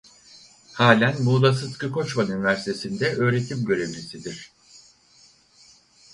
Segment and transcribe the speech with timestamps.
[0.73, 4.51] Hâlen Muğla Sıtkı Koçman Üniversitesinde öğretim görevlisidir.